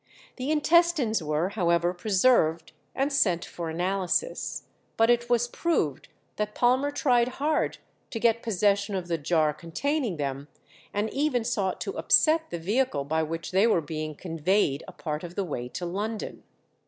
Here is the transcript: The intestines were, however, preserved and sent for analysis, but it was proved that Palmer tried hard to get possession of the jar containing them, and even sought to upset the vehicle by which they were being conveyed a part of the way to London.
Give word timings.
The 0.37 0.49
intestines 0.49 1.21
were, 1.21 1.49
however, 1.49 1.93
preserved 1.93 2.71
and 2.95 3.13
sent 3.13 3.45
for 3.45 3.69
analysis, 3.69 4.63
but 4.97 5.11
it 5.11 5.29
was 5.29 5.47
proved 5.47 6.07
that 6.37 6.55
Palmer 6.55 6.89
tried 6.89 7.27
hard 7.37 7.77
to 8.09 8.19
get 8.19 8.41
possession 8.41 8.95
of 8.95 9.07
the 9.09 9.19
jar 9.19 9.53
containing 9.53 10.17
them, 10.17 10.47
and 10.91 11.07
even 11.13 11.43
sought 11.43 11.79
to 11.81 11.99
upset 11.99 12.49
the 12.49 12.57
vehicle 12.57 13.03
by 13.03 13.21
which 13.21 13.51
they 13.51 13.67
were 13.67 13.79
being 13.79 14.15
conveyed 14.15 14.83
a 14.87 14.91
part 14.91 15.23
of 15.23 15.35
the 15.35 15.45
way 15.45 15.67
to 15.69 15.85
London. 15.85 16.41